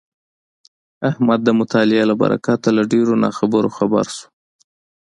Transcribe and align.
احمد 1.09 1.39
د 1.43 1.49
مطالعې 1.59 2.03
له 2.09 2.15
برکته 2.21 2.67
له 2.77 2.83
ډېرو 2.91 3.13
ناخبرو 3.23 3.69
خبر 3.77 4.05
شولو. 4.15 4.27